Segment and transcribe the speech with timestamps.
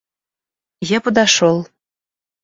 [0.95, 1.67] Я подошел.